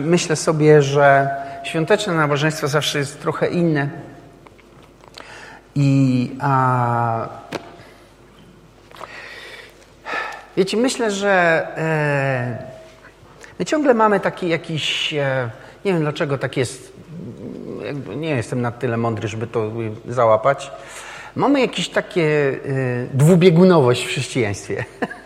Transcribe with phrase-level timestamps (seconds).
[0.00, 1.28] Myślę sobie, że
[1.64, 3.88] świąteczne nabożeństwo zawsze jest trochę inne.
[5.74, 7.28] I a,
[10.56, 12.64] wiecie, myślę, że e,
[13.58, 15.50] my ciągle mamy taki jakiś, e,
[15.84, 16.92] nie wiem dlaczego tak jest,
[18.16, 19.72] nie jestem na tyle mądry, żeby to
[20.08, 20.70] załapać.
[21.36, 24.84] Mamy jakieś takie e, dwubiegunowość w chrześcijaństwie.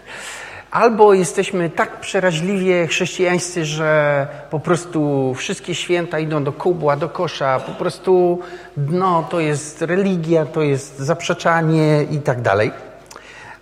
[0.70, 7.60] Albo jesteśmy tak przeraźliwie chrześcijańscy, że po prostu wszystkie święta idą do kubła, do kosza,
[7.60, 8.38] po prostu
[8.76, 12.70] no, to jest religia, to jest zaprzeczanie i tak dalej.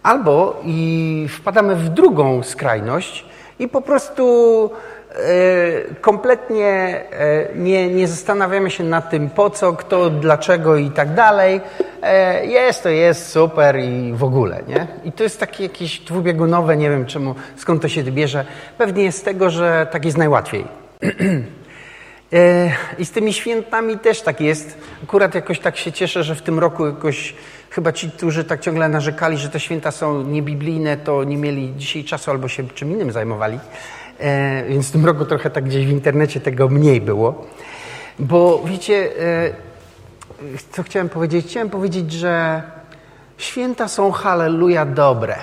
[0.03, 3.25] Albo i wpadamy w drugą skrajność
[3.59, 4.71] i po prostu
[6.01, 6.67] kompletnie
[7.11, 11.61] e, nie, nie zastanawiamy się nad tym, po co, kto, dlaczego i tak dalej.
[12.03, 14.87] E, jest to jest super i w ogóle, nie?
[15.05, 18.45] I to jest takie jakieś dwubiegunowe, nie wiem czemu, skąd to się bierze.
[18.79, 20.65] Pewnie z tego, że tak jest najłatwiej.
[22.99, 24.79] I z tymi świętami też tak jest.
[25.03, 27.35] Akurat jakoś tak się cieszę, że w tym roku jakoś
[27.71, 32.05] chyba ci, którzy tak ciągle narzekali, że te święta są niebiblijne, to nie mieli dzisiaj
[32.05, 33.59] czasu albo się czym innym zajmowali.
[34.19, 37.47] E, więc w tym roku trochę tak gdzieś w internecie tego mniej było.
[38.19, 39.51] Bo wiecie, e,
[40.73, 41.47] co chciałem powiedzieć?
[41.47, 42.63] Chciałem powiedzieć, że
[43.39, 45.37] święta są halleluja dobre.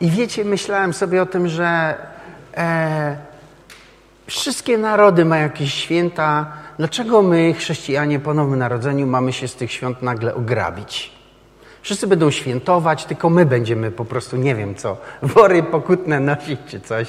[0.00, 1.94] I wiecie, myślałem sobie o tym, że
[2.56, 3.16] e,
[4.26, 6.52] wszystkie narody mają jakieś święta.
[6.78, 11.13] Dlaczego my, chrześcijanie po Nowym Narodzeniu, mamy się z tych świąt nagle ograbić?
[11.84, 16.80] Wszyscy będą świętować, tylko my będziemy po prostu, nie wiem co, wory pokutne nosić czy
[16.80, 17.08] coś.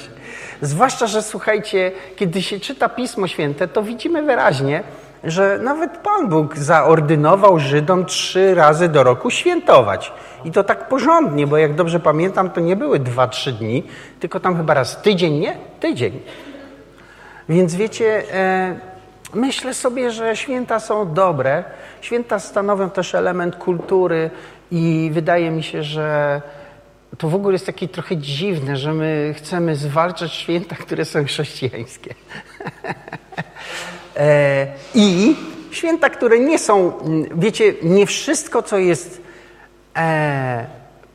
[0.60, 4.82] Zwłaszcza, że słuchajcie, kiedy się czyta Pismo Święte, to widzimy wyraźnie,
[5.24, 10.12] że nawet Pan Bóg zaordynował Żydom trzy razy do roku świętować.
[10.44, 13.82] I to tak porządnie, bo jak dobrze pamiętam, to nie były dwa, trzy dni,
[14.20, 15.56] tylko tam chyba raz tydzień, nie?
[15.80, 16.20] Tydzień.
[17.48, 18.76] Więc wiecie, e,
[19.34, 21.64] myślę sobie, że święta są dobre.
[22.00, 24.30] Święta stanowią też element kultury,
[24.70, 26.42] i wydaje mi się, że
[27.18, 32.14] to w ogóle jest takie trochę dziwne, że my chcemy zwalczać święta, które są chrześcijańskie.
[34.18, 35.36] E, I
[35.70, 36.92] święta, które nie są,
[37.34, 39.22] wiecie, nie wszystko, co jest
[39.96, 40.66] e,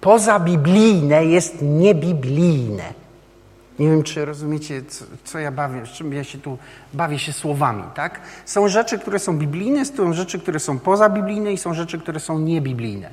[0.02, 2.84] pozabiblijne, jest niebiblijne.
[3.80, 6.58] Nie wiem, czy rozumiecie, co, co, ja bawię, czym ja się tu
[6.94, 8.22] bawię się słowami, tak?
[8.46, 12.40] Są rzeczy, które są biblijne, są rzeczy, które są pozabiblijne i są rzeczy, które są
[12.40, 13.10] niebiblijne.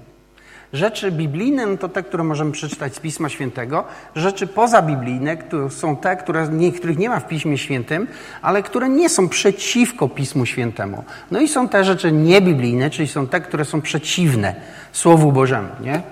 [0.73, 3.85] Rzeczy biblijne no to te, które możemy przeczytać z Pisma Świętego.
[4.17, 8.07] Rzeczy pozabiblijne to są te, które, nie, których nie ma w Piśmie Świętym,
[8.43, 11.05] ale które nie są przeciwko Pismu Świętemu.
[11.31, 14.55] No i są te rzeczy niebiblijne, czyli są te, które są przeciwne
[14.93, 15.69] Słowu Bożemu.
[15.81, 16.03] Nie?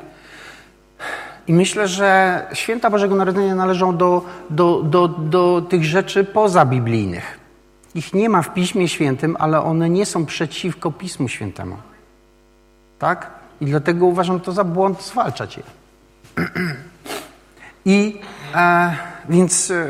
[1.47, 7.39] I myślę, że święta Bożego Narodzenia należą do, do, do, do tych rzeczy pozabiblijnych.
[7.95, 11.77] Ich nie ma w Piśmie Świętym, ale one nie są przeciwko Pismu Świętemu.
[12.99, 13.31] Tak?
[13.61, 15.63] I dlatego uważam to za błąd zwalczać je.
[17.85, 18.21] I
[18.55, 18.97] e,
[19.29, 19.87] więc, e,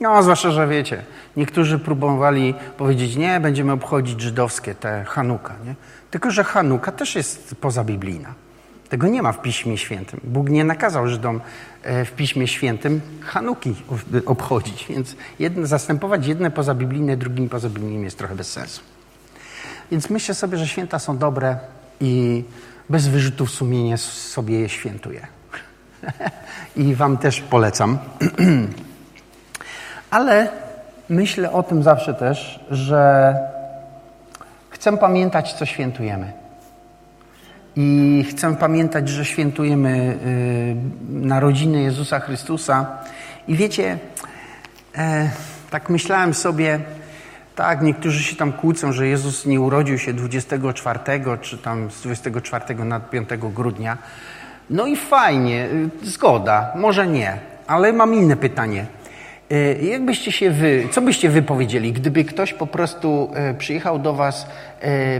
[0.00, 1.02] no zwłaszcza, że wiecie,
[1.36, 5.74] niektórzy próbowali powiedzieć, nie, będziemy obchodzić żydowskie, te Hanuka, nie?
[6.10, 8.34] Tylko, że Hanuka też jest pozabiblijna.
[8.88, 10.20] Tego nie ma w Piśmie Świętym.
[10.24, 11.40] Bóg nie nakazał Żydom
[11.82, 13.74] e, w Piśmie Świętym Hanuki
[14.26, 18.80] obchodzić, więc jedne, zastępować jedne pozabiblijne drugim pozabiblijnym jest trochę bez sensu.
[19.90, 21.58] Więc myślę sobie, że święta są dobre
[22.00, 22.44] i
[22.88, 25.26] bez wyrzutów sumienia sobie je świętuję.
[26.76, 27.98] I Wam też polecam.
[30.10, 30.48] Ale
[31.08, 33.34] myślę o tym zawsze też, że
[34.70, 36.32] chcę pamiętać, co świętujemy.
[37.76, 40.76] I chcę pamiętać, że świętujemy y,
[41.26, 42.86] narodziny Jezusa Chrystusa.
[43.48, 43.98] I wiecie,
[44.96, 45.30] e,
[45.70, 46.80] tak myślałem sobie,
[47.56, 50.98] tak, niektórzy się tam kłócą, że Jezus nie urodził się 24
[51.40, 53.98] czy tam z 24 na 5 grudnia.
[54.70, 55.68] No i fajnie,
[56.04, 58.86] y, zgoda, może nie, ale mam inne pytanie.
[59.52, 63.98] Y, jak byście się wy, co byście wy powiedzieli, gdyby ktoś po prostu y, przyjechał
[63.98, 64.46] do was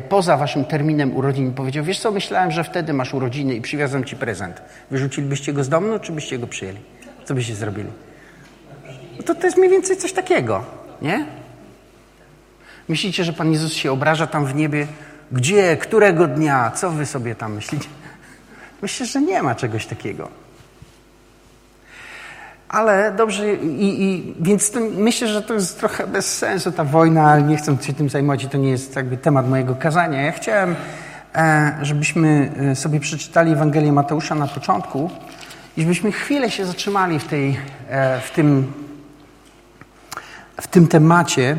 [0.08, 4.04] poza waszym terminem urodzin i powiedział, wiesz co, myślałem, że wtedy masz urodziny i przywiozłem
[4.04, 4.62] ci prezent.
[4.90, 6.78] Wyrzucilibyście go z domu, czy byście go przyjęli?
[7.24, 7.88] Co byście zrobili?
[9.16, 10.64] No to to jest mniej więcej coś takiego,
[11.02, 11.26] nie?
[12.88, 14.86] Myślicie, że Pan Jezus się obraża tam w niebie?
[15.32, 15.76] Gdzie?
[15.76, 16.70] Którego dnia?
[16.70, 17.88] Co wy sobie tam myślicie?
[18.82, 20.28] Myślę, że nie ma czegoś takiego.
[22.68, 27.38] Ale dobrze, i, i więc to, myślę, że to jest trochę bez sensu ta wojna,
[27.38, 30.22] nie chcę się tym zajmować i to nie jest jakby temat mojego kazania.
[30.22, 30.76] Ja chciałem,
[31.34, 35.10] e, żebyśmy e, sobie przeczytali Ewangelię Mateusza na początku
[35.76, 37.56] i żebyśmy chwilę się zatrzymali w, tej,
[37.88, 38.72] e, w tym
[40.60, 41.56] w tym temacie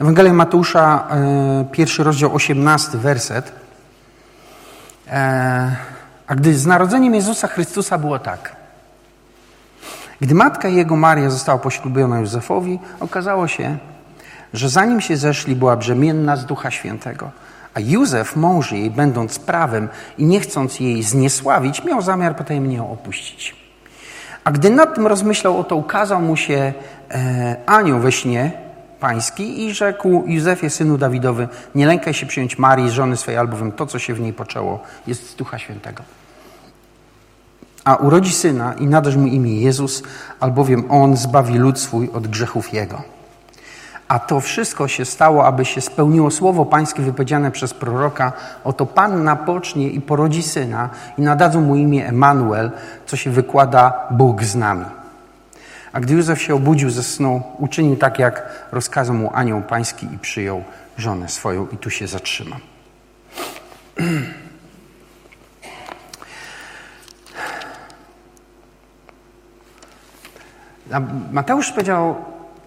[0.00, 3.52] Ewangelia Mateusza, e, pierwszy rozdział, osiemnasty werset.
[5.08, 5.76] E,
[6.26, 8.56] a gdy z narodzeniem Jezusa Chrystusa było tak.
[10.20, 13.78] Gdy matka jego Maria została poślubiona Józefowi, okazało się,
[14.54, 17.30] że zanim się zeszli, była brzemienna z Ducha Świętego.
[17.74, 22.92] A Józef, mąż jej, będąc prawem i nie chcąc jej zniesławić, miał zamiar potajemnie ją
[22.92, 23.56] opuścić.
[24.44, 26.72] A gdy nad tym rozmyślał, oto ukazał mu się
[27.10, 28.52] e, anioł we śnie
[29.02, 33.86] pański i rzekł Józefie, synu Dawidowy, nie lękaj się przyjąć Marii, żony swojej, albowiem to,
[33.86, 36.02] co się w niej poczęło, jest z Ducha Świętego.
[37.84, 40.02] A urodzi syna i nadasz mu imię Jezus,
[40.40, 43.02] albowiem on zbawi lud swój od grzechów jego.
[44.08, 48.32] A to wszystko się stało, aby się spełniło słowo pańskie wypowiedziane przez proroka.
[48.64, 52.70] Oto Panna pocznie i porodzi syna i nadadzą mu imię Emanuel,
[53.06, 55.01] co się wykłada Bóg z nami.
[55.92, 60.18] A gdy Józef się obudził ze snu, uczynił tak, jak rozkazał mu anioł pański i
[60.18, 60.64] przyjął
[60.98, 61.68] żonę swoją.
[61.68, 62.60] I tu się zatrzymam.
[71.32, 72.16] Mateusz powiedział,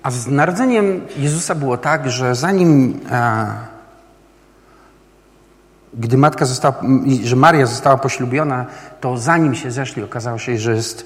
[0.04, 3.75] a z narodzeniem Jezusa było tak, że zanim, e,
[6.00, 6.76] gdy matka została,
[7.24, 8.66] że Maria została poślubiona,
[9.02, 11.06] to zanim się zeszli, okazało się, że jest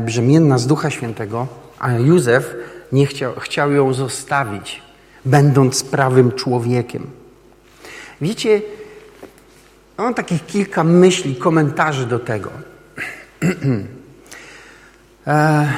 [0.00, 1.46] brzemienna z Ducha Świętego,
[1.78, 2.54] a Józef
[2.92, 4.82] nie chciał, chciał ją zostawić,
[5.24, 7.06] będąc prawym człowiekiem.
[8.20, 8.62] Wiecie,
[9.98, 12.50] mam takich kilka myśli, komentarzy do tego.
[15.26, 15.68] e,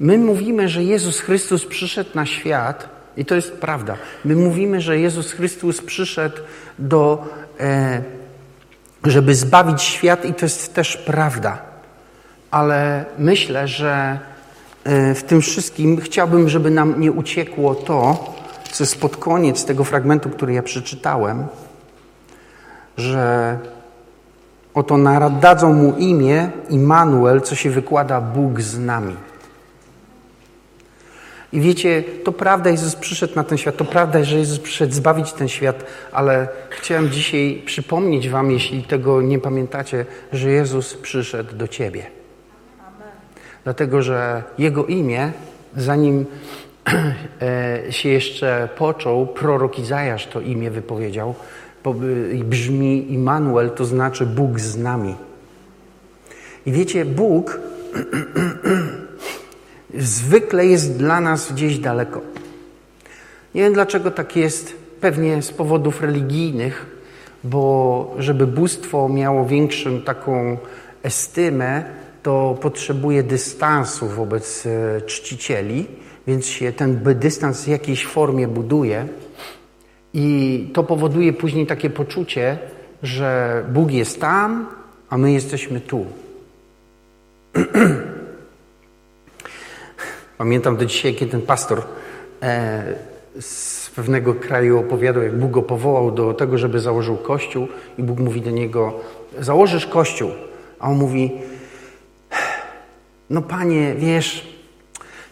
[0.00, 3.96] My mówimy, że Jezus Chrystus przyszedł na świat i to jest prawda.
[4.24, 6.36] My mówimy, że Jezus Chrystus przyszedł
[6.78, 7.26] do,
[7.60, 8.02] e,
[9.04, 11.58] żeby zbawić świat i to jest też prawda.
[12.50, 14.18] Ale myślę, że
[14.84, 18.32] e, w tym wszystkim chciałbym, żeby nam nie uciekło to,
[18.72, 21.46] co jest pod koniec tego fragmentu, który ja przeczytałem,
[22.96, 23.58] że
[24.74, 29.16] oto nadadzą mu imię Immanuel, co się wykłada Bóg z nami.
[31.52, 35.32] I wiecie, to prawda, Jezus przyszedł na ten świat, to prawda, że Jezus przyszedł zbawić
[35.32, 41.68] ten świat, ale chciałem dzisiaj przypomnieć Wam, jeśli tego nie pamiętacie, że Jezus przyszedł do
[41.68, 42.06] Ciebie.
[42.80, 43.08] Amen.
[43.64, 45.32] Dlatego, że Jego imię,
[45.76, 46.26] zanim
[47.42, 51.34] e, się jeszcze począł, prorok Izajasz to imię wypowiedział,
[52.44, 55.14] brzmi Immanuel, to znaczy Bóg z nami.
[56.66, 57.60] I wiecie, Bóg
[59.98, 62.20] zwykle jest dla nas gdzieś daleko.
[63.54, 66.86] Nie wiem dlaczego tak jest, pewnie z powodów religijnych,
[67.44, 70.58] bo żeby bóstwo miało większą taką
[71.02, 71.84] estymę,
[72.22, 75.86] to potrzebuje dystansu wobec e, czcicieli,
[76.26, 79.08] więc się ten dystans w jakiejś formie buduje.
[80.14, 82.58] I to powoduje później takie poczucie,
[83.02, 84.66] że Bóg jest tam,
[85.10, 86.06] a my jesteśmy tu.
[90.40, 91.82] Pamiętam do dzisiaj, kiedy ten pastor
[92.42, 92.94] e,
[93.40, 98.18] z pewnego kraju opowiadał, jak Bóg go powołał do tego, żeby założył kościół i Bóg
[98.18, 99.00] mówi do niego,
[99.38, 100.30] założysz kościół.
[100.78, 101.32] A on mówi,
[103.30, 104.58] no panie, wiesz,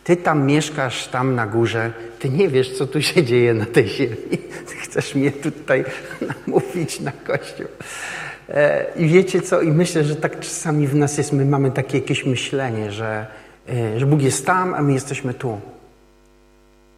[0.05, 3.89] ty tam mieszkasz, tam na górze, ty nie wiesz, co tu się dzieje na tej
[3.89, 4.17] ziemi.
[4.69, 5.85] Ty chcesz mnie tutaj
[6.47, 7.67] namówić na kościół.
[8.49, 9.61] E, I wiecie co?
[9.61, 13.27] I myślę, że tak czasami w nas jest, my mamy takie jakieś myślenie, że
[13.97, 15.61] że Bóg jest tam, a my jesteśmy tu.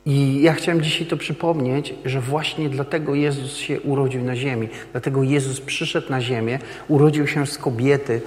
[0.07, 4.69] I ja chciałem dzisiaj to przypomnieć, że właśnie dlatego Jezus się urodził na ziemi.
[4.93, 6.59] Dlatego Jezus przyszedł na ziemię,
[6.89, 8.23] urodził się z kobiety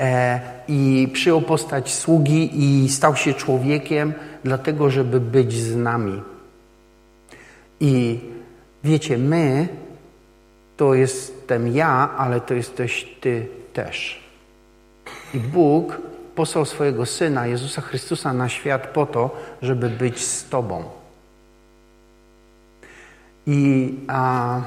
[0.00, 4.12] e, i przyjął postać sługi i stał się człowiekiem,
[4.44, 6.22] dlatego żeby być z nami.
[7.80, 8.20] I
[8.84, 9.68] wiecie, my
[10.76, 14.22] to jestem ja, ale to jesteś ty też.
[15.34, 16.00] I Bóg
[16.38, 20.84] posłał swojego Syna, Jezusa Chrystusa, na świat po to, żeby być z Tobą.
[23.46, 24.60] I a,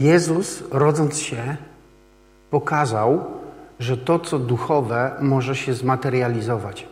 [0.00, 1.56] Jezus, rodząc się,
[2.50, 3.24] pokazał,
[3.80, 6.86] że to, co duchowe, może się zmaterializować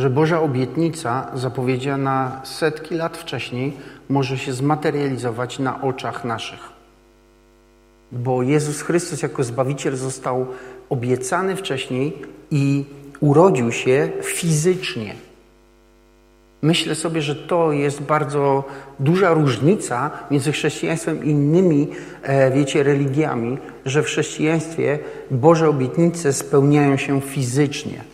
[0.00, 3.76] że Boża obietnica zapowiedziana setki lat wcześniej
[4.08, 6.60] może się zmaterializować na oczach naszych.
[8.12, 10.46] Bo Jezus Chrystus jako Zbawiciel został
[10.88, 12.84] obiecany wcześniej i
[13.20, 15.14] urodził się fizycznie.
[16.62, 18.64] Myślę sobie, że to jest bardzo
[18.98, 21.88] duża różnica między chrześcijaństwem i innymi,
[22.22, 24.98] e, wiecie, religiami, że w chrześcijaństwie
[25.30, 28.04] Boże obietnice spełniają się fizycznie.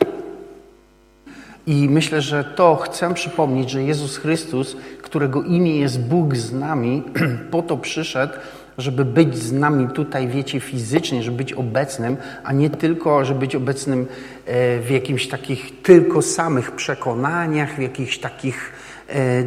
[1.67, 7.03] I myślę, że to chcę przypomnieć, że Jezus Chrystus, którego imię jest Bóg z nami,
[7.51, 8.33] po to przyszedł,
[8.79, 13.57] żeby być z nami tutaj, wiecie, fizycznie, żeby być obecnym, a nie tylko, żeby być
[13.57, 14.07] obecnym
[14.47, 18.73] e, w jakimś takich tylko samych przekonaniach, w jakichś takich,
[19.09, 19.45] e, e,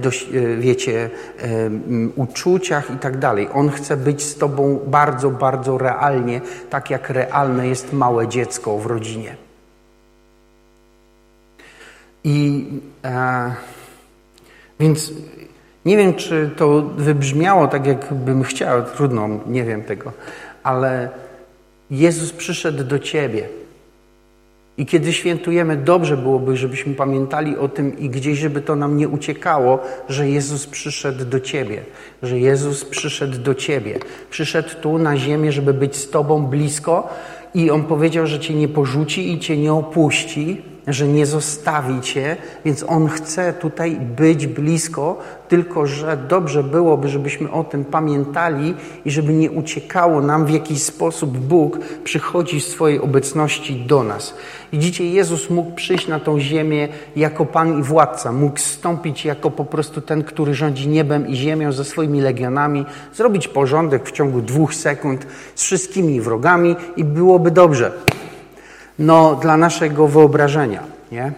[0.58, 1.10] wiecie,
[2.16, 3.48] uczuciach i tak dalej.
[3.54, 8.86] On chce być z Tobą bardzo, bardzo realnie, tak jak realne jest małe dziecko w
[8.86, 9.49] rodzinie.
[12.24, 12.66] I
[13.04, 13.54] e,
[14.80, 15.14] więc
[15.86, 20.12] nie wiem, czy to wybrzmiało tak, jak bym chciał, trudno, nie wiem tego,
[20.64, 21.10] ale
[21.92, 23.50] Jezus przyszedł do Ciebie.
[24.78, 29.10] I kiedy świętujemy, dobrze byłoby, żebyśmy pamiętali o tym i gdzieś, żeby to nam nie
[29.10, 31.82] uciekało, że Jezus przyszedł do Ciebie,
[32.24, 34.00] że Jezus przyszedł do Ciebie.
[34.30, 37.10] Przyszedł tu na ziemię, żeby być z Tobą blisko
[37.54, 42.38] i On powiedział, że Cię nie porzuci i Cię nie opuści, że nie zostawi Cię,
[42.65, 45.17] więc On chce tutaj być blisko,
[45.50, 48.74] tylko że dobrze byłoby, żebyśmy o tym pamiętali
[49.05, 54.34] i żeby nie uciekało nam w jakiś sposób Bóg przychodzi w swojej obecności do nas.
[54.74, 59.65] Widzicie, Jezus mógł przyjść na tą ziemię jako Pan i Władca, mógł stąpić jako po
[59.65, 64.75] prostu ten, który rządzi niebem i ziemią ze swoimi legionami, zrobić porządek w ciągu dwóch
[64.75, 67.91] sekund z wszystkimi wrogami i byłoby dobrze
[69.00, 71.34] no, dla naszego wyobrażenia, nie?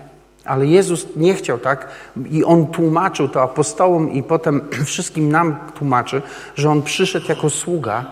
[0.46, 1.88] Ale Jezus nie chciał tak
[2.32, 6.22] i On tłumaczył to apostołom i potem wszystkim nam tłumaczy,
[6.56, 8.06] że On przyszedł jako sługa,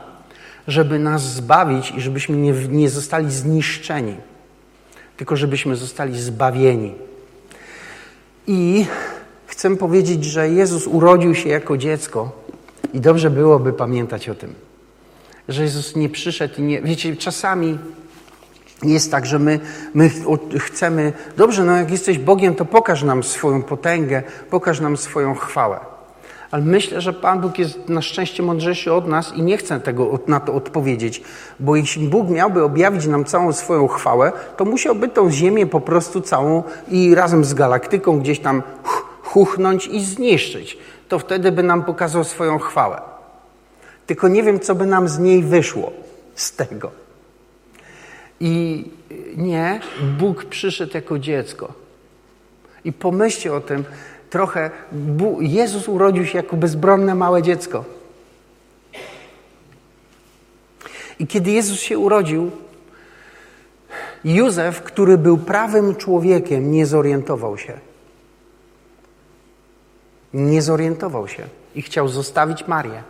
[0.68, 4.15] żeby nas zbawić i żebyśmy nie, nie zostali zniszczeni,
[5.18, 6.94] tylko żebyśmy zostali zbawieni.
[8.48, 8.86] I
[9.46, 12.32] chcę powiedzieć, że Jezus urodził się jako dziecko
[12.94, 14.53] i dobrze byłoby pamiętać o tym,
[15.48, 16.82] że Jezus nie przyszedł i nie...
[16.82, 17.77] Wiecie, czasami
[18.83, 19.59] jest tak, że my,
[19.93, 20.09] my
[20.59, 25.79] chcemy, dobrze, no jak jesteś Bogiem, to pokaż nam swoją potęgę, pokaż nam swoją chwałę.
[26.51, 30.19] Ale myślę, że Pan Bóg jest na szczęście mądrzejszy od nas i nie chce tego,
[30.27, 31.24] na to odpowiedzieć,
[31.59, 36.21] bo jeśli Bóg miałby objawić nam całą swoją chwałę, to musiałby tą ziemię po prostu
[36.21, 38.63] całą i razem z galaktyką gdzieś tam
[39.24, 40.77] chuchnąć i zniszczyć.
[41.07, 43.01] To wtedy by nam pokazał swoją chwałę.
[44.05, 45.91] Tylko nie wiem, co by nam z niej wyszło,
[46.36, 47.09] z tego.
[48.39, 48.86] I
[49.38, 49.79] nie,
[50.19, 51.74] Bóg przyszedł jako dziecko.
[52.84, 53.84] I pomyślcie o tym
[54.29, 54.72] trochę.
[55.39, 57.86] Jezus urodził się jako bezbronne małe dziecko.
[61.19, 62.51] I kiedy Jezus się urodził,
[64.24, 67.74] Józef, który był prawym człowiekiem, nie zorientował się.
[70.34, 71.43] Nie zorientował się
[71.75, 73.03] i chciał zostawić Marię.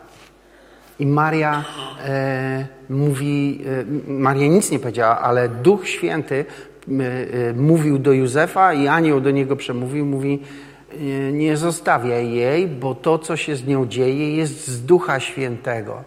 [1.00, 1.66] I Maria
[2.06, 3.62] e, mówi,
[4.08, 6.94] e, Maria nic nie powiedziała, ale Duch Święty e,
[7.50, 10.40] e mówił do Józefa i anioł do niego przemówił, mówi
[11.32, 16.04] nie zostawiaj jej, bo to, co się z nią dzieje, jest z Ducha Świętego.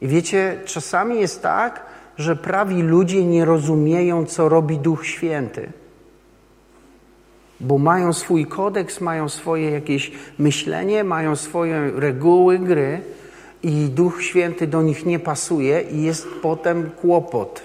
[0.00, 1.86] I wiecie, czasami jest tak,
[2.18, 5.72] że prawi ludzie nie rozumieją, co robi Duch Święty.
[7.60, 13.00] Bo mają swój kodeks, mają swoje jakieś myślenie, mają swoje reguły gry,
[13.62, 17.62] i Duch Święty do nich nie pasuje i jest potem kłopot.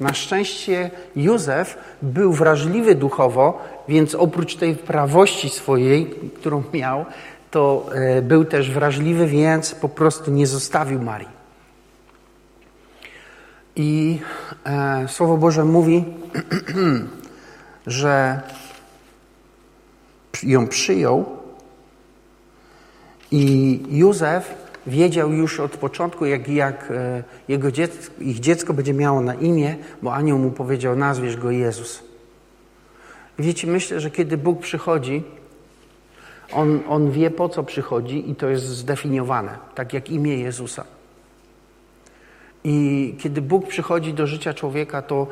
[0.00, 7.04] Na szczęście Józef był wrażliwy duchowo, więc oprócz tej prawości swojej, którą miał,
[7.50, 11.40] to e, był też wrażliwy, więc po prostu nie zostawił Marii.
[13.76, 14.18] I
[14.64, 16.04] e, Słowo Boże mówi,
[17.86, 18.40] że
[20.42, 21.24] ją przyjął
[23.30, 24.54] i Józef
[24.86, 29.76] wiedział już od początku, jak, jak e, jego dziecko, ich dziecko będzie miało na imię,
[30.02, 32.02] bo anioł mu powiedział, nazwiesz go Jezus.
[33.38, 35.22] wiecie, myślę, że kiedy Bóg przychodzi,
[36.52, 40.84] on, on wie po co przychodzi i to jest zdefiniowane, tak jak imię Jezusa.
[42.64, 45.26] I kiedy Bóg przychodzi do życia człowieka, to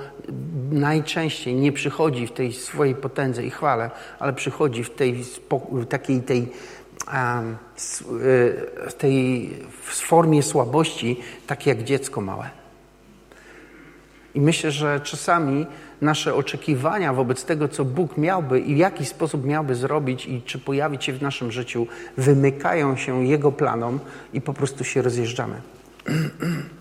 [0.71, 5.25] najczęściej nie przychodzi w tej swojej potędze i chwale, ale przychodzi w tej
[5.89, 6.49] takiej tej
[8.89, 9.51] w tej
[9.83, 12.51] w formie słabości, tak jak dziecko małe.
[14.35, 15.67] I myślę, że czasami
[16.01, 20.59] nasze oczekiwania wobec tego, co Bóg miałby i w jaki sposób miałby zrobić i czy
[20.59, 21.87] pojawić się w naszym życiu,
[22.17, 24.01] wymykają się Jego planom
[24.33, 25.61] i po prostu się rozjeżdżamy.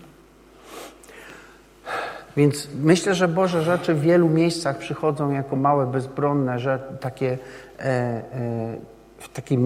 [2.36, 7.38] Więc myślę, że Boże rzeczy w wielu miejscach przychodzą jako małe, bezbronne, że takie
[7.78, 8.76] e, e,
[9.18, 9.58] w takiej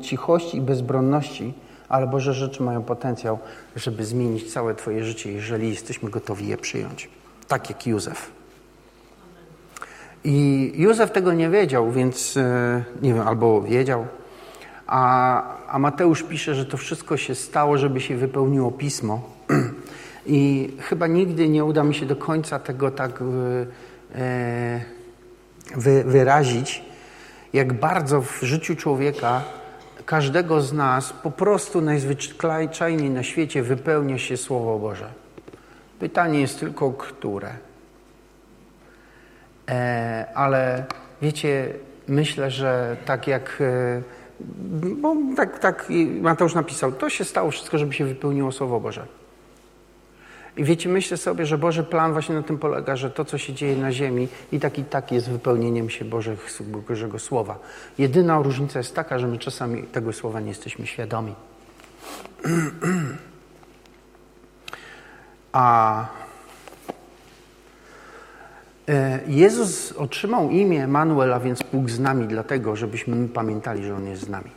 [0.00, 1.54] cichości i bezbronności,
[1.88, 3.38] ale Boże rzeczy mają potencjał,
[3.76, 7.08] żeby zmienić całe Twoje życie, jeżeli jesteśmy gotowi je przyjąć.
[7.48, 8.30] Tak jak Józef.
[10.24, 14.06] I Józef tego nie wiedział, więc e, nie wiem, albo wiedział,
[14.86, 19.22] a, a Mateusz pisze, że to wszystko się stało, żeby się wypełniło pismo.
[20.26, 23.22] I chyba nigdy nie uda mi się do końca tego tak
[24.14, 24.80] e,
[25.76, 26.82] wy, wyrazić,
[27.52, 29.42] jak bardzo w życiu człowieka,
[30.06, 35.08] każdego z nas, po prostu najzwyczajniej na świecie wypełnia się Słowo Boże.
[35.98, 37.50] Pytanie jest tylko, które.
[39.68, 40.84] E, ale
[41.22, 41.68] wiecie,
[42.08, 44.02] myślę, że tak jak e,
[44.80, 45.88] bo tak, tak
[46.20, 49.06] Mateusz napisał, to się stało wszystko, żeby się wypełniło Słowo Boże.
[50.56, 53.52] I wiecie, myślę sobie, że Boży plan właśnie na tym polega, że to, co się
[53.52, 57.58] dzieje na ziemi i tak i tak jest wypełnieniem się Bożych, Bożego Słowa.
[57.98, 61.34] Jedyna różnica jest taka, że my czasami tego Słowa nie jesteśmy świadomi.
[65.52, 66.06] A
[68.88, 74.06] e, Jezus otrzymał imię Emanuel, a więc Bóg z nami, dlatego, żebyśmy pamiętali, że On
[74.06, 74.50] jest z nami.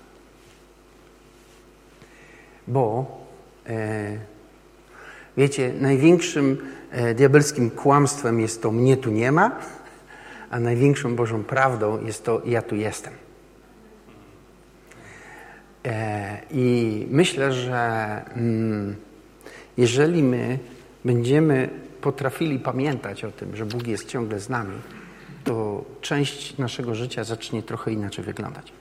[2.68, 3.06] Bo
[3.68, 4.33] e,
[5.38, 6.58] Wiecie, największym
[6.92, 9.60] e, diabelskim kłamstwem jest to mnie tu nie ma,
[10.50, 13.14] a największą Bożą prawdą jest to ja tu jestem.
[15.86, 18.96] E, I myślę, że mm,
[19.78, 20.60] jeżeli my
[21.06, 21.70] będziemy
[22.02, 24.76] potrafili pamiętać o tym, że Bóg jest ciągle z nami,
[25.44, 28.74] to część naszego życia zacznie trochę inaczej wyglądać.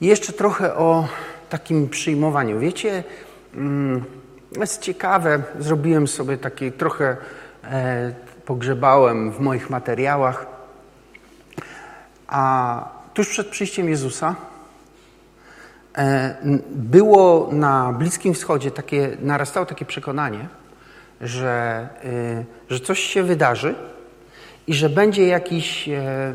[0.00, 1.08] Jeszcze trochę o
[1.48, 2.58] takim przyjmowaniu.
[2.58, 3.04] Wiecie,
[3.54, 4.04] mm,
[4.56, 7.16] jest ciekawe, zrobiłem sobie takie trochę,
[7.64, 8.12] e,
[8.44, 10.46] pogrzebałem w moich materiałach,
[12.26, 14.34] a tuż przed przyjściem Jezusa
[15.98, 16.36] e,
[16.70, 20.48] było na Bliskim Wschodzie takie, narastało takie przekonanie,
[21.20, 23.74] że, e, że coś się wydarzy
[24.66, 26.34] i że będzie jakiś, e,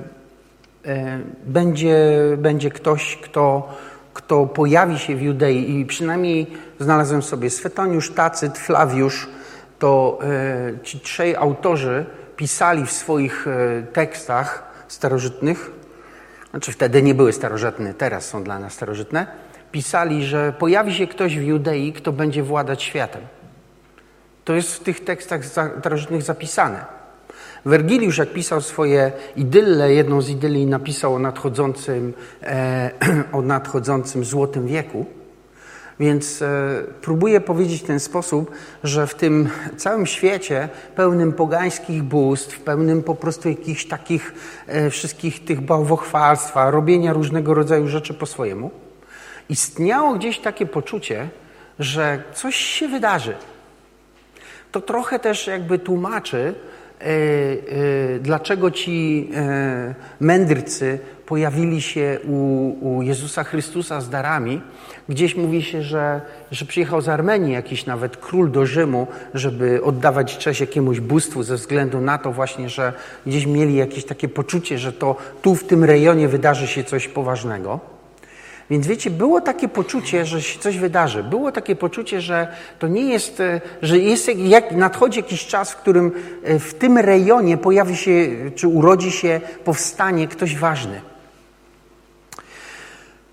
[0.86, 1.98] e, będzie,
[2.38, 3.74] będzie ktoś, kto
[4.14, 6.48] kto pojawi się w Judei i przynajmniej
[6.80, 9.28] znalazłem sobie Swetoniusz, Tacyt, Flawiusz,
[9.80, 15.72] to e, ci trzej autorzy pisali w swoich e, tekstach starożytnych,
[16.52, 19.28] znaczy wtedy nie były starożytne, teraz są dla nas starożytne,
[19.72, 23.22] pisali, że pojawi się ktoś w Judei, kto będzie władać światem.
[24.46, 27.03] To jest w tych tekstach starożytnych zapisane.
[27.66, 32.92] Wergiliusz, jak pisał swoje idylle, jedną z idylii napisał o nadchodzącym, e,
[33.32, 35.06] o nadchodzącym złotym wieku.
[36.00, 38.52] Więc e, próbuję powiedzieć w ten sposób,
[38.84, 44.34] że w tym całym świecie pełnym pogańskich bóstw, pełnym po prostu jakichś takich
[44.68, 48.72] e, wszystkich tych bałwochwalstwa, robienia różnego rodzaju rzeczy po swojemu,
[49.50, 51.30] istniało gdzieś takie poczucie,
[51.80, 53.36] że coś się wydarzy.
[54.72, 56.56] To trochę też jakby tłumaczy,
[58.22, 64.62] dlaczego ci e, mędrcy pojawili się u, u Jezusa Chrystusa z darami.
[65.10, 70.38] Gdzieś mówi się, że, że przyjechał z Armenii jakiś nawet król do Rzymu, żeby oddawać
[70.38, 72.94] cześć jakiemuś bóstwu ze względu na to właśnie, że
[73.26, 77.93] gdzieś mieli jakieś takie poczucie, że to tu w tym rejonie wydarzy się coś poważnego.
[78.74, 81.24] Więc wiecie, było takie poczucie, że się coś wydarzy.
[81.24, 82.48] Było takie poczucie, że
[82.80, 86.12] to nie jest, e, że jest, jak, nadchodzi jakiś czas, w którym
[86.44, 88.12] e, w tym rejonie pojawi się,
[88.56, 91.02] czy urodzi się, powstanie ktoś ważny.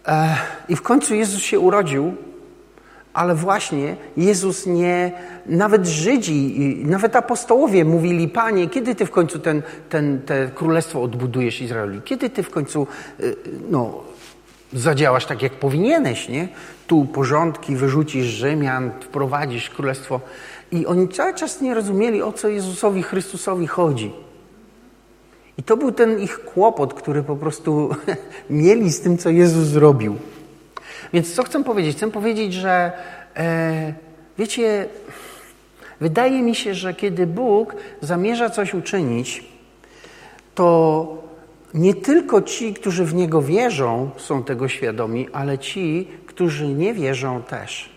[0.07, 0.37] E,
[0.69, 2.15] I w końcu Jezus się urodził,
[3.13, 5.13] ale właśnie Jezus nie,
[5.47, 11.61] nawet Żydzi, nawet apostołowie mówili, Panie, kiedy Ty w końcu ten, ten, te królestwo odbudujesz
[11.61, 12.03] Izraeli?
[12.05, 12.87] Kiedy Ty w końcu
[13.71, 14.10] no,
[14.73, 16.49] zadziałasz tak, jak powinieneś, nie?
[16.87, 20.21] Tu porządki, wyrzucisz Rzymian, wprowadzisz królestwo.
[20.73, 24.13] I oni cały czas nie rozumieli, o co Jezusowi Chrystusowi chodzi.
[25.59, 27.91] I to był ten ich kłopot, który po prostu
[28.51, 30.17] mieli z tym, co Jezus zrobił.
[31.13, 31.97] Więc co chcę powiedzieć?
[31.97, 32.93] Chcę powiedzieć, że
[33.37, 33.95] e,
[34.39, 34.89] wiecie,
[36.01, 39.45] wydaje mi się, że kiedy Bóg zamierza coś uczynić,
[40.55, 41.30] to
[41.75, 47.43] nie tylko ci, którzy w Niego wierzą, są tego świadomi, ale ci, którzy nie wierzą
[47.43, 47.91] też.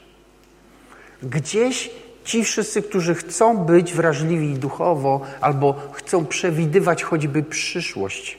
[1.23, 1.89] Gdzieś
[2.23, 8.37] ci wszyscy, którzy chcą być wrażliwi duchowo albo chcą przewidywać choćby przyszłość,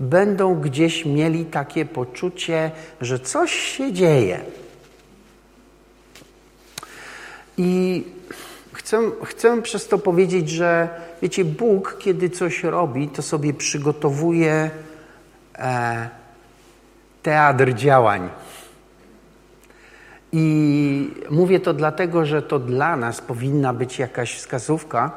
[0.00, 2.70] będą gdzieś mieli takie poczucie,
[3.00, 4.40] że coś się dzieje.
[7.58, 8.04] I
[8.74, 10.88] Chcę, chcę przez to powiedzieć, że
[11.22, 14.70] wiecie, Bóg, kiedy coś robi, to sobie przygotowuje
[15.58, 16.08] e,
[17.22, 18.28] teatr działań.
[20.32, 25.10] I mówię to dlatego, że to dla nas powinna być jakaś wskazówka,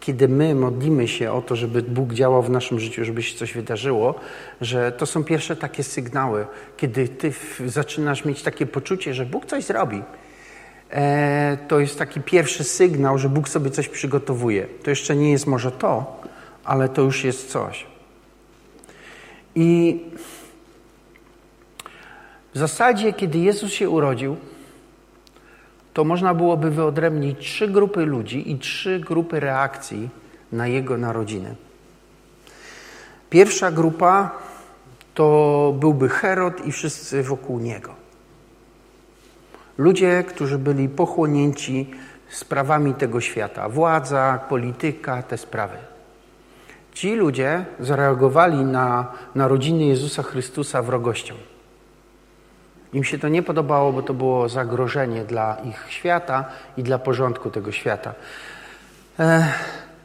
[0.00, 3.52] kiedy my modlimy się o to, żeby Bóg działał w naszym życiu, żeby się coś
[3.52, 4.14] wydarzyło,
[4.60, 7.32] że to są pierwsze takie sygnały, kiedy ty
[7.66, 10.02] zaczynasz mieć takie poczucie, że Bóg coś zrobi.
[10.90, 14.66] E, to jest taki pierwszy sygnał, że Bóg sobie coś przygotowuje.
[14.82, 16.20] To jeszcze nie jest może to,
[16.64, 17.86] ale to już jest coś.
[19.54, 20.00] I
[22.54, 24.36] w zasadzie, kiedy Jezus się urodził,
[25.94, 30.08] to można byłoby wyodrębnić trzy grupy ludzi i trzy grupy reakcji
[30.52, 31.54] na Jego narodziny.
[33.30, 34.30] Pierwsza grupa
[35.14, 37.95] to byłby Herod i wszyscy wokół niego.
[39.78, 41.90] Ludzie, którzy byli pochłonięci
[42.28, 45.76] sprawami tego świata, władza, polityka, te sprawy.
[46.92, 51.34] Ci ludzie zareagowali na narodziny Jezusa Chrystusa wrogością.
[52.92, 56.44] Im się to nie podobało, bo to było zagrożenie dla ich świata
[56.76, 58.14] i dla porządku tego świata.
[59.18, 59.52] E,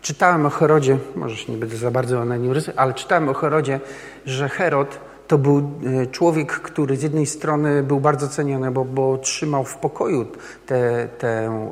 [0.01, 3.79] czytałem o Herodzie, może nie będę za bardzo na nim rysował, ale czytałem o Herodzie,
[4.25, 4.99] że Herod
[5.31, 9.77] to był e, człowiek, który z jednej strony był bardzo ceniony, bo, bo trzymał w
[9.77, 10.25] pokoju
[10.65, 11.09] tę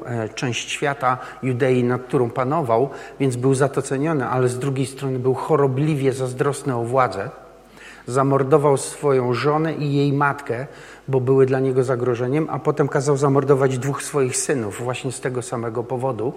[0.06, 4.86] e, część świata Judei, nad którą panował, więc był za to ceniony, ale z drugiej
[4.86, 7.30] strony był chorobliwie zazdrosny o władzę.
[8.08, 10.68] Zamordował swoją żonę i jej matkę,
[11.08, 15.42] bo były dla niego zagrożeniem, a potem kazał zamordować dwóch swoich synów właśnie z tego
[15.42, 16.34] samego powodu.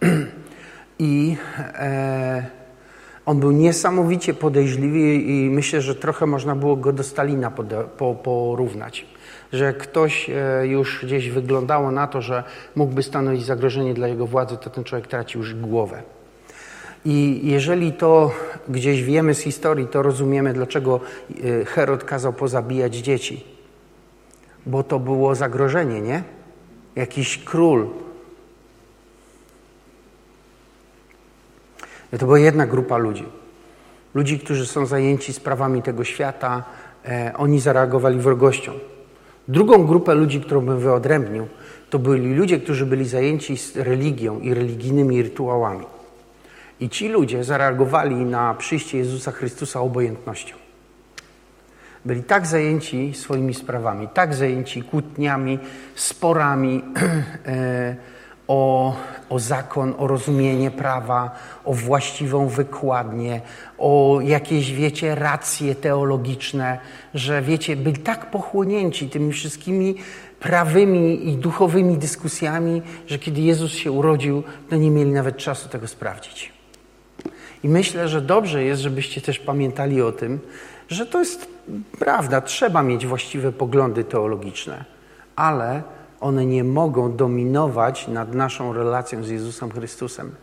[0.98, 2.63] I e,
[3.26, 7.50] on był niesamowicie podejrzliwy i myślę, że trochę można było go do Stalina
[7.98, 9.06] po, porównać.
[9.52, 12.44] Że ktoś e, już gdzieś wyglądało na to, że
[12.76, 16.02] mógłby stanowić zagrożenie dla jego władzy, to ten człowiek tracił już głowę.
[17.04, 18.30] I jeżeli to
[18.68, 21.00] gdzieś wiemy z historii, to rozumiemy, dlaczego
[21.44, 23.54] e, Herod kazał pozabijać dzieci
[24.66, 26.22] bo to było zagrożenie, nie?
[26.96, 27.88] Jakiś król.
[32.18, 33.24] To była jedna grupa ludzi.
[34.14, 36.64] Ludzi, którzy są zajęci sprawami tego świata,
[37.04, 38.72] e, oni zareagowali wrogością.
[39.48, 41.46] Drugą grupę ludzi, którą bym wyodrębnił,
[41.90, 45.86] to byli ludzie, którzy byli zajęci religią i religijnymi rytuałami.
[46.80, 50.56] I ci ludzie zareagowali na przyjście Jezusa Chrystusa obojętnością.
[52.04, 55.58] Byli tak zajęci swoimi sprawami, tak zajęci kłótniami,
[55.94, 56.84] sporami
[57.46, 57.96] e,
[58.48, 58.96] o,
[59.30, 61.30] o zakon, o rozumienie prawa,
[61.64, 63.40] o właściwą wykładnię,
[63.78, 66.78] o jakieś, wiecie, racje teologiczne,
[67.14, 69.94] że, wiecie, byli tak pochłonięci tymi wszystkimi
[70.40, 75.88] prawymi i duchowymi dyskusjami, że kiedy Jezus się urodził, to nie mieli nawet czasu tego
[75.88, 76.52] sprawdzić.
[77.62, 80.40] I myślę, że dobrze jest, żebyście też pamiętali o tym,
[80.88, 81.48] że to jest
[81.98, 84.84] prawda, trzeba mieć właściwe poglądy teologiczne,
[85.36, 85.82] ale
[86.24, 90.34] one nie mogą dominować nad naszą relacją z Jezusem Chrystusem.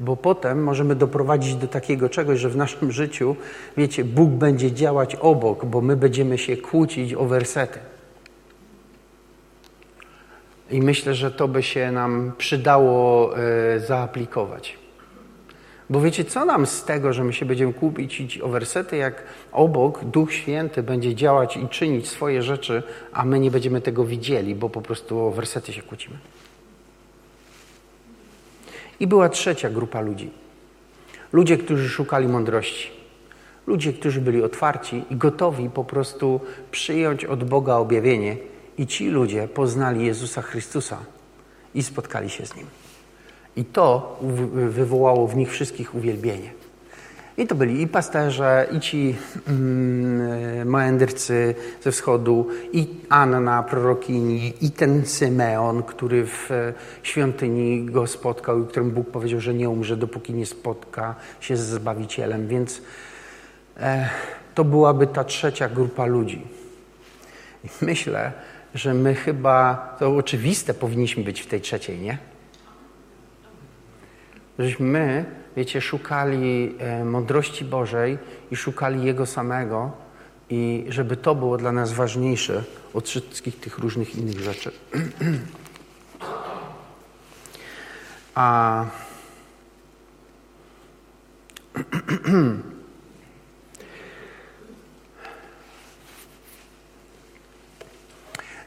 [0.00, 3.36] Bo potem możemy doprowadzić do takiego czegoś, że w naszym życiu,
[3.76, 7.78] wiecie, Bóg będzie działać obok, bo my będziemy się kłócić o wersety.
[10.70, 13.30] I myślę, że to by się nam przydało
[13.76, 14.78] y, zaaplikować.
[15.90, 19.22] Bo wiecie, co nam z tego, że my się będziemy kłócić o wersety, jak
[19.52, 24.54] obok Duch Święty będzie działać i czynić swoje rzeczy, a my nie będziemy tego widzieli,
[24.54, 26.18] bo po prostu o wersety się kłócimy.
[29.00, 30.30] I była trzecia grupa ludzi.
[31.32, 32.90] Ludzie, którzy szukali mądrości.
[33.66, 38.36] Ludzie, którzy byli otwarci i gotowi po prostu przyjąć od Boga objawienie.
[38.78, 40.98] I ci ludzie poznali Jezusa Chrystusa
[41.74, 42.66] i spotkali się z Nim.
[43.56, 44.18] I to
[44.68, 46.60] wywołało w nich wszystkich uwielbienie.
[47.40, 49.16] I to byli i pasterze, i ci
[49.48, 50.68] mm,
[51.82, 56.48] ze wschodu, i Anna, prorokini, i ten Symeon, który w
[57.02, 61.60] świątyni go spotkał i którym Bóg powiedział, że nie umrze, dopóki nie spotka się z
[61.60, 62.48] Zbawicielem.
[62.48, 62.82] Więc
[63.76, 64.08] e,
[64.54, 66.42] to byłaby ta trzecia grupa ludzi.
[67.64, 68.32] I myślę,
[68.74, 72.29] że my chyba, to oczywiste, powinniśmy być w tej trzeciej, nie?
[74.60, 75.24] Żeśmy my,
[75.56, 78.18] wiecie, szukali e, mądrości Bożej
[78.50, 79.90] i szukali Jego samego
[80.50, 84.70] i żeby to było dla nas ważniejsze od wszystkich tych różnych innych rzeczy.
[88.34, 88.84] A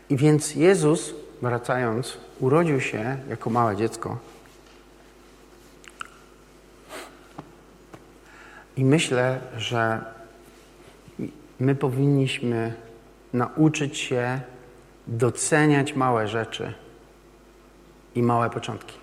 [0.09, 4.32] I więc Jezus wracając, urodził się jako małe dziecko.
[8.77, 10.05] I myślę, że
[11.59, 12.73] my powinniśmy
[13.33, 14.41] nauczyć się
[15.07, 16.73] doceniać małe rzeczy
[18.15, 18.97] i małe początki.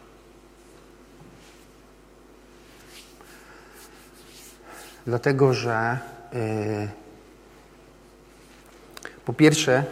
[5.06, 5.98] Dlatego, że
[6.32, 6.88] yy,
[9.24, 9.84] po pierwsze,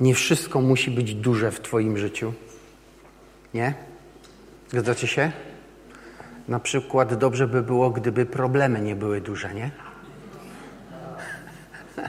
[0.00, 2.32] nie wszystko musi być duże w Twoim życiu.
[3.54, 3.74] Nie?
[4.70, 5.32] Zgadzacie się?
[6.48, 9.70] Na przykład dobrze by było, gdyby problemy nie były duże, nie?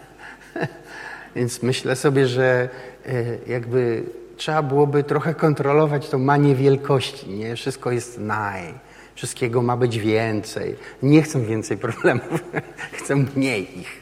[1.35, 2.69] Więc myślę sobie, że
[3.07, 4.03] y, jakby
[4.37, 7.55] trzeba byłoby trochę kontrolować tą manię wielkości, nie?
[7.55, 8.73] Wszystko jest naj,
[9.15, 10.75] wszystkiego ma być więcej.
[11.03, 12.43] Nie chcę więcej problemów,
[12.99, 14.01] chcę mniej ich.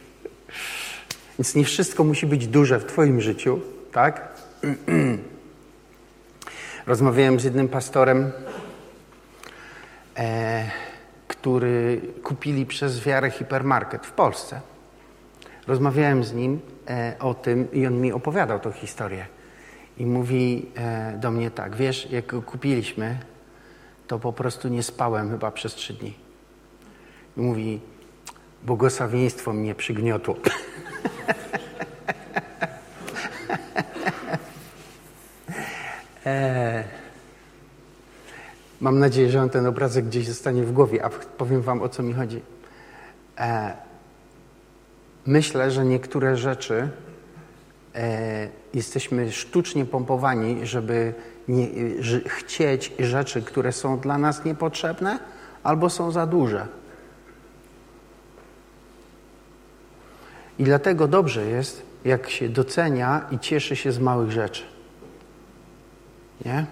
[1.39, 3.59] Więc nie wszystko musi być duże w Twoim życiu,
[3.91, 4.29] tak?
[6.87, 8.31] Rozmawiałem z jednym pastorem,
[10.17, 10.69] e,
[11.27, 14.61] który kupili przez wiarę hipermarket w Polsce.
[15.67, 19.25] Rozmawiałem z nim e, o tym i on mi opowiadał tą historię.
[19.97, 23.17] I mówi e, do mnie tak, wiesz, jak go kupiliśmy,
[24.07, 26.13] to po prostu nie spałem chyba przez trzy dni.
[27.37, 27.79] I mówi,
[28.63, 30.35] błogosławieństwo mnie przygniotło.
[36.25, 36.74] e,
[38.81, 42.03] mam nadzieję, że on ten obrazek gdzieś zostanie w głowie, a powiem wam o co
[42.03, 42.41] mi chodzi.
[43.37, 43.73] E,
[45.25, 46.89] myślę, że niektóre rzeczy
[47.95, 51.13] e, jesteśmy sztucznie pompowani, żeby
[51.47, 51.67] nie,
[51.99, 55.19] że, chcieć rzeczy, które są dla nas niepotrzebne
[55.63, 56.67] albo są za duże.
[60.59, 64.63] I dlatego dobrze jest, jak się docenia i cieszy się z małych rzeczy.
[66.45, 66.65] Nie?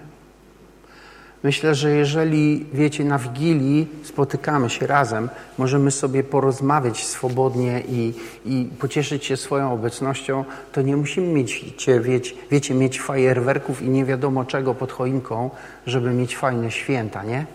[1.43, 8.13] Myślę, że jeżeli, wiecie, na Wigilii spotykamy się razem, możemy sobie porozmawiać swobodnie i,
[8.45, 11.65] i pocieszyć się swoją obecnością, to nie musimy mieć,
[12.01, 15.49] wiecie, wiecie, mieć fajerwerków i nie wiadomo czego pod choinką,
[15.87, 17.45] żeby mieć fajne święta, nie?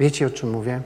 [0.00, 0.80] Wiecie, o czym mówię?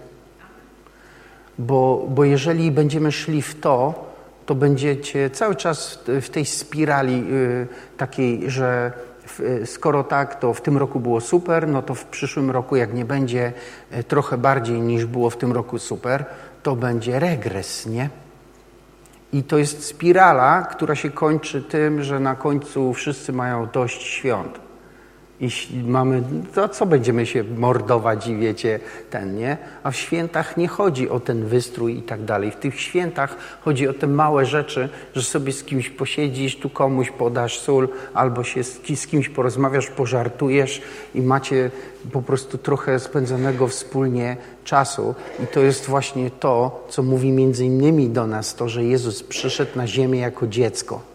[1.59, 4.10] Bo, bo jeżeli będziemy szli w to,
[4.51, 8.93] to będziecie cały czas w tej spirali y, takiej, że
[9.41, 12.95] y, skoro tak, to w tym roku było super, no to w przyszłym roku, jak
[12.95, 13.53] nie będzie
[13.99, 16.25] y, trochę bardziej niż było w tym roku super,
[16.63, 18.11] to będzie regres, nie?
[19.33, 24.70] I to jest spirala, która się kończy tym, że na końcu wszyscy mają dość świąt
[25.41, 26.23] jeśli mamy,
[26.55, 29.57] to co będziemy się mordować i wiecie, ten, nie?
[29.83, 32.51] A w świętach nie chodzi o ten wystrój i tak dalej.
[32.51, 37.11] W tych świętach chodzi o te małe rzeczy, że sobie z kimś posiedzisz, tu komuś
[37.11, 40.83] podasz sól, albo się z, kimś porozmawiasz, pożartujesz
[41.15, 41.71] i macie
[42.13, 45.15] po prostu trochę spędzonego wspólnie czasu.
[45.45, 49.71] I to jest właśnie to, co mówi między innymi do nas, to, że Jezus przyszedł
[49.77, 51.10] na ziemię jako dziecko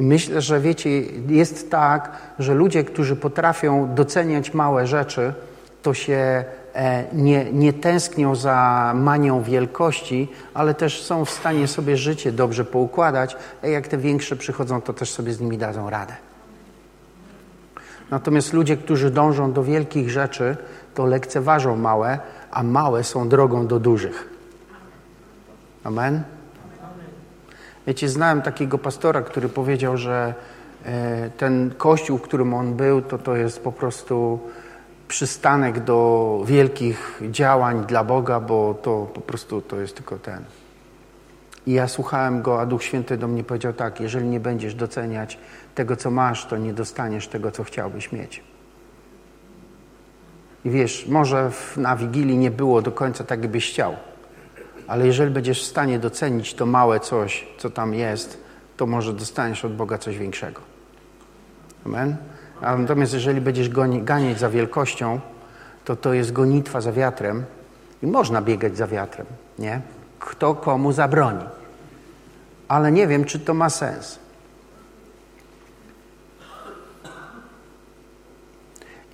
[0.00, 5.34] myślę, że wiecie, jest tak, że ludzie, którzy potrafią doceniać małe rzeczy,
[5.82, 11.96] to się e, nie, nie tęsknią za manią wielkości, ale też są w stanie sobie
[11.96, 16.14] życie dobrze poukładać, a jak te większe przychodzą, to też sobie z nimi dadzą radę.
[18.10, 20.56] Natomiast ludzie, którzy dążą do wielkich rzeczy,
[20.94, 22.18] to lekceważą małe,
[22.50, 24.28] a małe są drogą do dużych.
[25.84, 26.22] Amen?
[27.86, 30.34] Wiecie, znałem takiego pastora, który powiedział, że
[30.84, 34.40] e, ten kościół, w którym on był, to to jest po prostu
[35.08, 40.44] przystanek do wielkich działań dla Boga, bo to po prostu to jest tylko ten.
[41.66, 45.38] I ja słuchałem go, a Duch Święty do mnie powiedział tak, jeżeli nie będziesz doceniać
[45.74, 48.42] tego, co masz, to nie dostaniesz tego, co chciałbyś mieć.
[50.64, 53.96] I wiesz, może na Wigilii nie było do końca tak, jakbyś chciał,
[54.90, 58.38] ale jeżeli będziesz w stanie docenić to małe coś, co tam jest,
[58.76, 60.60] to może dostaniesz od Boga coś większego.
[61.86, 62.16] Amen?
[62.62, 65.20] Natomiast jeżeli będziesz goni, ganiać za wielkością,
[65.84, 67.44] to to jest gonitwa za wiatrem
[68.02, 69.26] i można biegać za wiatrem,
[69.58, 69.80] nie?
[70.18, 71.44] Kto komu zabroni.
[72.68, 74.18] Ale nie wiem, czy to ma sens.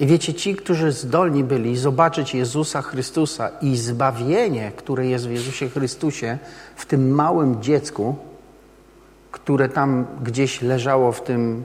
[0.01, 5.69] I wiecie, ci, którzy zdolni byli zobaczyć Jezusa Chrystusa i zbawienie, które jest w Jezusie
[5.69, 6.39] Chrystusie,
[6.77, 8.17] w tym małym dziecku,
[9.31, 11.65] które tam gdzieś leżało w tym,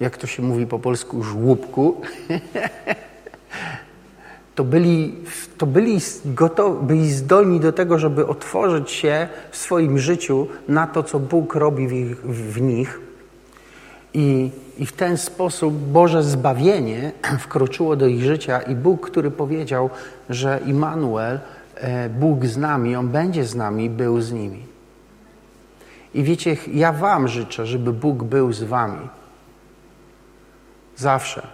[0.00, 2.00] jak to się mówi po polsku, żłóbku,
[4.54, 5.14] to byli,
[5.58, 11.02] to byli, gotowi, byli zdolni do tego, żeby otworzyć się w swoim życiu na to,
[11.02, 13.00] co Bóg robi w, ich, w nich.
[14.14, 17.12] I, I w ten sposób Boże zbawienie
[17.44, 19.90] wkroczyło do ich życia i Bóg, który powiedział,
[20.30, 21.40] że Immanuel,
[21.74, 24.62] e, Bóg z nami, On będzie z nami, był z nimi.
[26.14, 29.08] I wiecie, ja Wam życzę, żeby Bóg był z Wami.
[30.96, 31.46] Zawsze.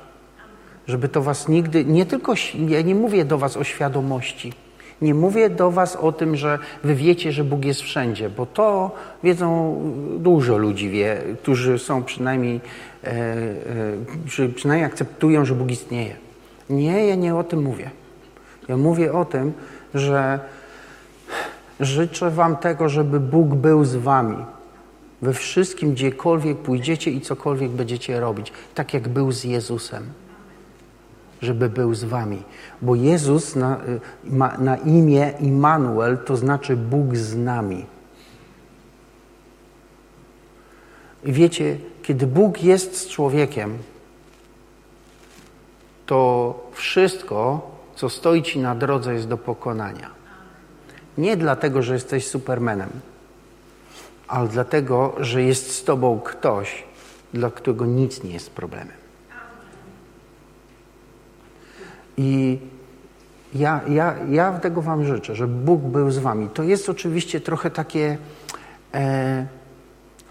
[0.86, 2.34] Żeby to Was nigdy, nie tylko,
[2.68, 4.52] ja nie mówię do Was o świadomości.
[5.02, 8.90] Nie mówię do Was o tym, że Wy wiecie, że Bóg jest wszędzie, bo to
[9.22, 9.80] wiedzą
[10.18, 12.60] dużo ludzi, wie, którzy są przynajmniej,
[13.04, 13.10] e,
[14.42, 16.16] e, przynajmniej akceptują, że Bóg istnieje.
[16.70, 17.90] Nie, ja nie o tym mówię.
[18.68, 19.52] Ja mówię o tym,
[19.94, 20.40] że
[21.80, 24.36] życzę Wam tego, żeby Bóg był z Wami
[25.22, 30.04] we wszystkim, gdziekolwiek pójdziecie i cokolwiek będziecie robić, tak jak był z Jezusem,
[31.42, 32.42] żeby był z wami.
[32.82, 33.80] Bo Jezus na,
[34.24, 37.86] ma, na imię Immanuel to znaczy Bóg z nami.
[41.24, 43.78] I wiecie, kiedy Bóg jest z człowiekiem,
[46.06, 50.10] to wszystko, co stoi ci na drodze, jest do pokonania.
[51.18, 52.90] Nie dlatego, że jesteś supermenem
[54.28, 56.84] ale dlatego, że jest z Tobą ktoś,
[57.34, 59.03] dla którego nic nie jest problemem.
[62.16, 62.58] I
[63.54, 66.48] ja, ja, ja tego Wam życzę, żeby Bóg był z Wami.
[66.48, 68.16] To jest oczywiście trochę takie
[68.94, 69.46] e,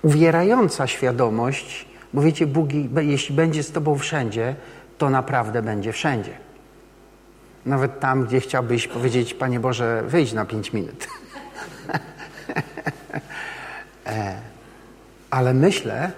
[0.02, 2.70] uwierająca świadomość, bo wiecie, Bóg,
[3.02, 4.56] jeśli będzie z Tobą wszędzie,
[4.98, 6.34] to naprawdę będzie wszędzie.
[7.66, 11.08] Nawet tam, gdzie chciałbyś powiedzieć, Panie Boże, wyjdź na pięć minut.
[14.06, 14.40] E,
[15.30, 16.12] ale myślę,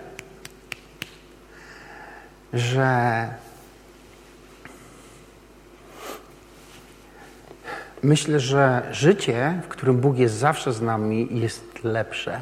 [2.54, 3.28] że
[8.06, 12.42] myślę, że życie, w którym Bóg jest zawsze z nami, jest lepsze.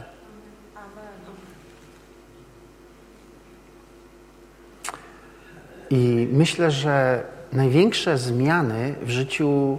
[5.90, 7.24] I myślę, że
[7.54, 9.78] największe zmiany w życiu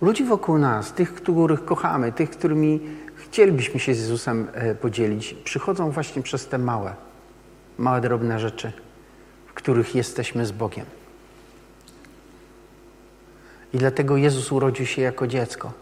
[0.00, 2.80] ludzi wokół nas, tych, których kochamy, tych, którymi
[3.14, 6.94] chcielibyśmy się z Jezusem e, podzielić, przychodzą właśnie przez te małe,
[7.78, 8.72] małe, drobne rzeczy,
[9.46, 10.86] w których jesteśmy z Bogiem.
[13.76, 15.72] I dlatego Jezus urodził się jako dziecko,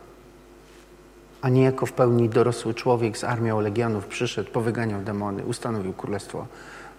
[1.42, 4.06] a nie jako w pełni dorosły człowiek z armią legionów.
[4.06, 6.46] Przyszedł, powyganiał demony, ustanowił królestwo,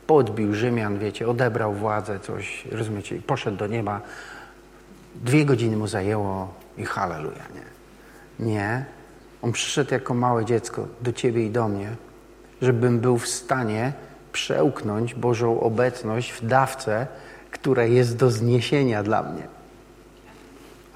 [0.07, 4.01] podbił Rzymian, wiecie, odebrał władzę, coś, rozumiecie, poszedł do nieba.
[5.15, 8.45] Dwie godziny mu zajęło i halleluja, nie?
[8.45, 8.85] Nie,
[9.41, 11.95] on przyszedł jako małe dziecko do Ciebie i do mnie,
[12.61, 13.93] żebym był w stanie
[14.31, 17.07] przełknąć Bożą obecność w dawce,
[17.51, 19.54] która jest do zniesienia dla mnie.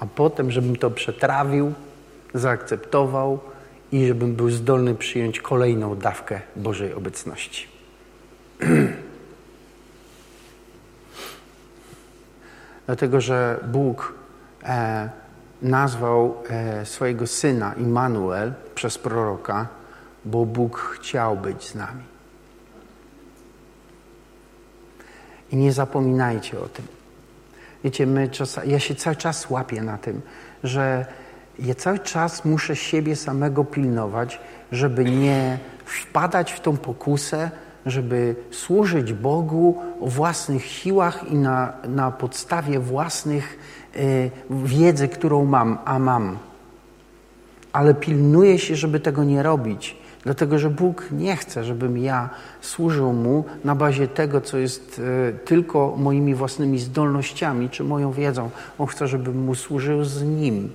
[0.00, 1.72] A potem, żebym to przetrawił,
[2.34, 3.38] zaakceptował
[3.92, 7.68] i żebym był zdolny przyjąć kolejną dawkę Bożej obecności.
[12.86, 14.14] Dlatego, że Bóg
[14.64, 15.10] e,
[15.62, 19.68] nazwał e, swojego syna Immanuel przez proroka,
[20.24, 22.02] bo Bóg chciał być z nami.
[25.52, 26.99] I nie zapominajcie o tym.
[27.84, 30.20] Wiecie, my czas, ja się cały czas łapię na tym,
[30.64, 31.06] że
[31.58, 34.40] ja cały czas muszę siebie samego pilnować,
[34.72, 37.50] żeby nie wpadać w tą pokusę,
[37.86, 43.58] żeby służyć Bogu o własnych siłach i na, na podstawie własnych
[43.96, 46.38] Y, wiedzę, którą mam, a mam.
[47.72, 52.30] Ale pilnuję się, żeby tego nie robić, dlatego że Bóg nie chce, żebym ja
[52.60, 58.50] służył Mu na bazie tego, co jest y, tylko moimi własnymi zdolnościami czy moją wiedzą.
[58.78, 60.70] On chce, żebym Mu służył z Nim.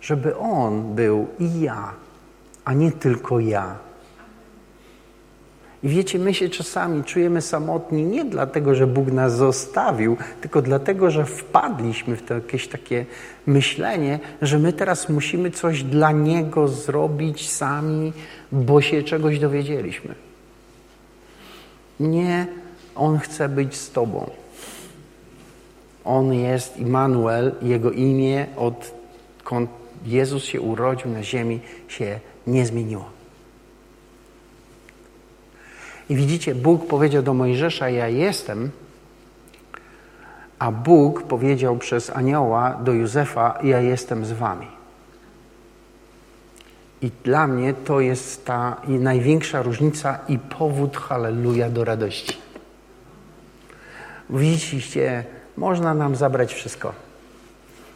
[0.00, 1.92] Żeby On był i ja,
[2.64, 3.87] a nie tylko ja.
[5.82, 11.10] I wiecie, my się czasami czujemy samotni nie dlatego, że Bóg nas zostawił, tylko dlatego,
[11.10, 13.06] że wpadliśmy w to jakieś takie
[13.46, 18.12] myślenie, że my teraz musimy coś dla Niego zrobić sami,
[18.52, 20.14] bo się czegoś dowiedzieliśmy.
[22.00, 22.46] Nie,
[22.94, 24.30] On chce być z Tobą.
[26.04, 29.70] On jest Immanuel, Jego imię, odkąd
[30.06, 33.17] Jezus się urodził na ziemi, się nie zmieniło.
[36.08, 38.70] I widzicie, Bóg powiedział do Mojżesza: Ja jestem,
[40.58, 44.66] a Bóg powiedział przez anioła do Józefa: Ja jestem z wami.
[47.02, 52.36] I dla mnie to jest ta największa różnica i powód, halleluja, do radości.
[54.30, 55.24] Widzicie,
[55.56, 56.92] można nam zabrać wszystko.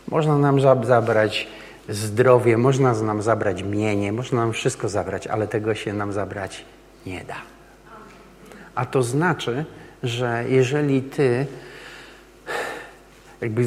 [0.09, 1.49] Można nam zabrać
[1.89, 6.65] zdrowie, można nam zabrać mienie, można nam wszystko zabrać, ale tego się nam zabrać
[7.07, 7.37] nie da.
[8.75, 9.65] A to znaczy,
[10.03, 11.47] że jeżeli ty
[13.41, 13.65] jakby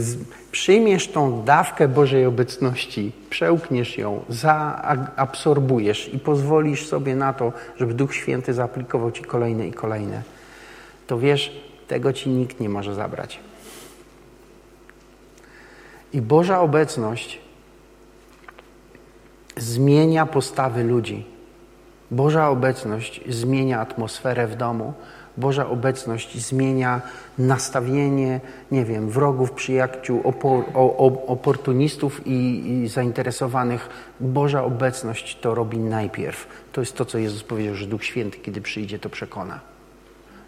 [0.51, 8.15] przyjmiesz tą dawkę Bożej obecności, przełkniesz ją, zaabsorbujesz i pozwolisz sobie na to, żeby Duch
[8.15, 10.21] Święty zaaplikował ci kolejne i kolejne,
[11.07, 13.39] to wiesz, tego ci nikt nie może zabrać.
[16.13, 17.39] I Boża obecność
[19.57, 21.34] zmienia postawy ludzi.
[22.11, 24.93] Boża obecność zmienia atmosferę w domu.
[25.37, 27.01] Boża obecność zmienia
[27.37, 28.39] nastawienie,
[28.71, 30.63] nie wiem, wrogów, przyjaciół, opor,
[31.27, 33.89] oportunistów i, i, zainteresowanych.
[34.19, 36.47] Boża obecność to robi najpierw.
[36.71, 39.59] To jest to, co Jezus powiedział, że Duch Święty, kiedy przyjdzie, to przekona.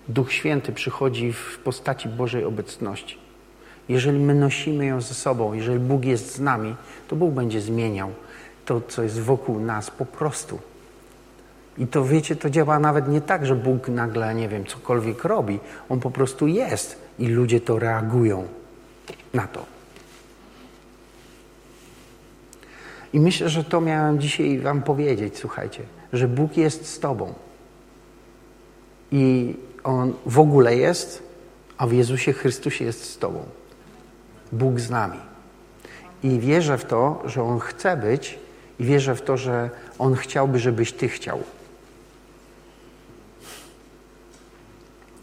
[0.08, 3.18] Duch Święty przychodzi w postaci Bożej obecności.
[3.90, 6.76] Jeżeli my nosimy ją ze sobą, jeżeli Bóg jest z nami,
[7.08, 8.12] to Bóg będzie zmieniał
[8.66, 10.60] to, co jest wokół nas po prostu.
[11.78, 15.60] I to wiecie, to działa nawet nie tak, że Bóg nagle, nie wiem, cokolwiek robi.
[15.90, 18.48] On po prostu jest i ludzie to reagują
[19.34, 19.66] na to.
[23.14, 27.34] I myślę, że to miałem dzisiaj Wam powiedzieć, słuchajcie, że Bóg jest z Tobą.
[29.12, 31.24] I On w ogóle jest,
[31.78, 33.44] a w Jezusie Chrystusie jest z Tobą.
[34.52, 35.20] Bóg z nami.
[36.24, 38.40] I wierzę w to, że On chce być
[38.80, 39.70] i wierzę w to, że
[40.00, 41.44] On chciałby, żebyś Ty chciał.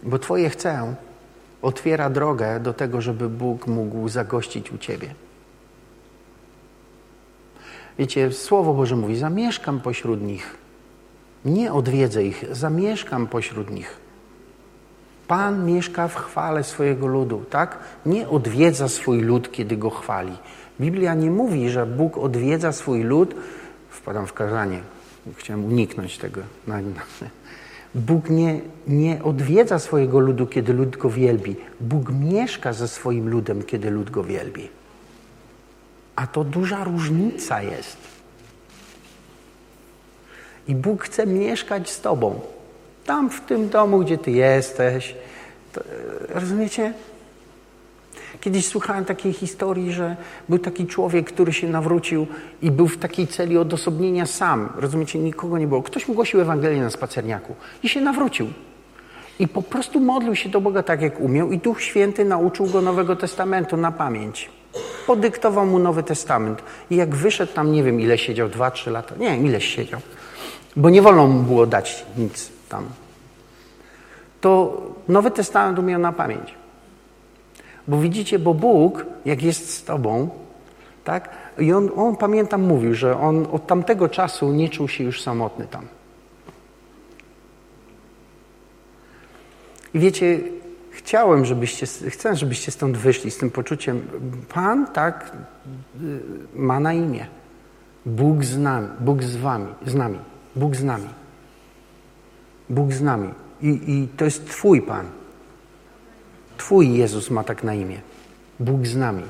[0.04, 0.94] Bo Twoje chcę
[1.62, 5.14] otwiera drogę do tego, żeby Bóg mógł zagościć u Ciebie.
[7.98, 10.56] Wiecie, Słowo Boże mówi, zamieszkam pośród nich.
[11.44, 13.96] Nie odwiedzę ich, zamieszkam pośród nich.
[15.28, 17.78] Pan mieszka w chwale swojego ludu, tak?
[18.06, 20.32] Nie odwiedza swój lud, kiedy go chwali.
[20.80, 23.34] Biblia nie mówi, że Bóg odwiedza swój lud.
[23.90, 24.80] Wpadam w kazanie.
[25.36, 26.40] Chciałem uniknąć tego.
[27.94, 31.56] Bóg nie, nie odwiedza swojego ludu, kiedy lud go wielbi.
[31.80, 34.68] Bóg mieszka ze swoim ludem, kiedy lud go wielbi.
[36.16, 37.96] A to duża różnica jest.
[40.68, 42.40] I Bóg chce mieszkać z Tobą.
[43.06, 45.14] Tam w tym domu, gdzie Ty jesteś.
[45.72, 45.80] To,
[46.28, 46.92] rozumiecie?
[48.44, 50.16] Kiedyś słuchałem takiej historii, że
[50.48, 52.26] był taki człowiek, który się nawrócił
[52.62, 54.68] i był w takiej celi odosobnienia sam.
[54.76, 55.82] Rozumiecie, nikogo nie było.
[55.82, 58.46] Ktoś mu głosił Ewangelię na spacerniaku i się nawrócił.
[59.38, 62.80] I po prostu modlił się do Boga tak, jak umiał i Duch Święty nauczył go
[62.80, 64.50] Nowego Testamentu na pamięć.
[65.06, 66.62] Podyktował mu Nowy Testament.
[66.90, 69.14] I jak wyszedł tam, nie wiem ile siedział, dwa, trzy lata.
[69.16, 70.00] Nie wiem, ileś siedział.
[70.76, 72.84] Bo nie wolno mu było dać nic tam.
[74.40, 76.63] To Nowy Testament umiał na pamięć.
[77.88, 80.28] Bo widzicie, bo Bóg, jak jest z Tobą,
[81.04, 81.28] tak?
[81.58, 85.66] I on, on, pamiętam, mówił, że on od tamtego czasu nie czuł się już samotny
[85.66, 85.86] tam.
[89.94, 90.40] I wiecie,
[90.90, 94.02] chciałem, żebyście, chcę, żebyście stąd wyszli z tym poczuciem,
[94.54, 95.32] Pan, tak,
[96.54, 97.26] ma na imię.
[98.06, 100.18] Bóg z nami, Bóg z wami, z nami,
[100.56, 101.08] Bóg z nami.
[102.70, 103.28] Bóg z nami.
[103.62, 105.06] I, i to jest Twój Pan.
[106.56, 108.00] Twój Jezus ma tak na imię.
[108.60, 109.22] Bóg z nami.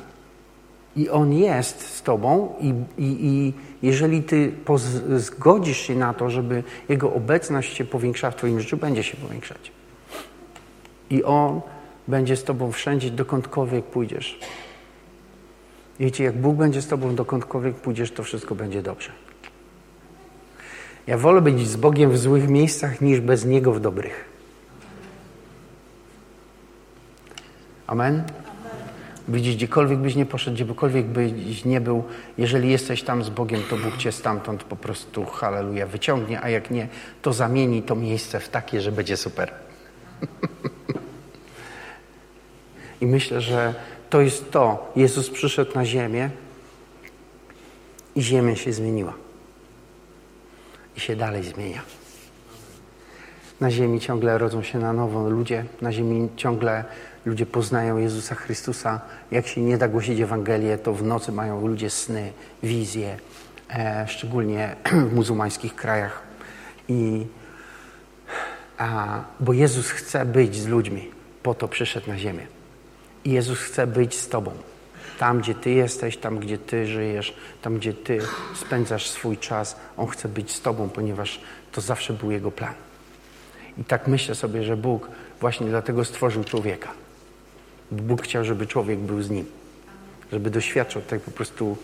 [0.96, 2.68] I On jest z Tobą i,
[2.98, 3.52] i, i
[3.82, 4.52] jeżeli Ty
[5.16, 9.72] zgodzisz się na to, żeby Jego obecność się powiększała w Twoim życiu, będzie się powiększać.
[11.10, 11.60] I On
[12.08, 14.38] będzie z Tobą wszędzie, dokądkolwiek pójdziesz.
[16.00, 19.10] Wiecie, jak Bóg będzie z Tobą, dokądkolwiek pójdziesz, to wszystko będzie dobrze.
[21.06, 24.33] Ja wolę być z Bogiem w złych miejscach, niż bez Niego w dobrych.
[27.86, 28.24] Amen?
[29.28, 32.04] Widzisz, gdziekolwiek byś nie poszedł, gdziekolwiek byś nie był,
[32.38, 36.70] jeżeli jesteś tam z Bogiem, to Bóg cię stamtąd po prostu, halleluja, wyciągnie, a jak
[36.70, 36.88] nie,
[37.22, 39.52] to zamieni to miejsce w takie, że będzie super.
[43.00, 43.74] I myślę, że
[44.10, 44.92] to jest to.
[44.96, 46.30] Jezus przyszedł na ziemię
[48.14, 49.12] i ziemia się zmieniła.
[50.96, 51.82] I się dalej zmienia.
[53.60, 56.84] Na ziemi ciągle rodzą się na nowo ludzie, na ziemi ciągle
[57.24, 59.00] ludzie poznają Jezusa Chrystusa.
[59.30, 62.32] Jak się nie da głosić Ewangelię, to w nocy mają ludzie sny,
[62.62, 63.16] wizje,
[63.70, 64.76] e, szczególnie
[65.10, 66.22] w muzułmańskich krajach.
[66.88, 67.26] I,
[68.78, 71.10] a, bo Jezus chce być z ludźmi,
[71.42, 72.46] po to przyszedł na ziemię.
[73.24, 74.50] I Jezus chce być z Tobą.
[75.18, 78.18] Tam, gdzie Ty jesteś, tam, gdzie Ty żyjesz, tam, gdzie Ty
[78.54, 81.40] spędzasz swój czas, On chce być z Tobą, ponieważ
[81.72, 82.74] to zawsze był Jego plan.
[83.78, 85.08] I tak myślę sobie, że Bóg
[85.40, 87.04] właśnie dlatego stworzył człowieka
[87.90, 89.46] Bóg chciał, żeby człowiek był z Nim.
[90.32, 91.76] Żeby doświadczał tej po prostu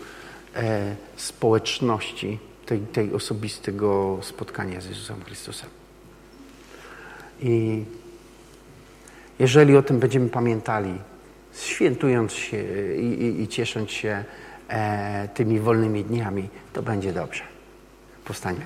[0.55, 5.69] e, społeczności, tej, tej osobistego spotkania z Jezusem Chrystusem.
[7.41, 7.83] I
[9.39, 10.93] jeżeli o tym będziemy pamiętali,
[11.53, 12.63] świętując się
[12.95, 14.23] i, i, i ciesząc się
[14.67, 17.43] e, tymi wolnymi dniami, to będzie dobrze.
[18.25, 18.65] Powstanie.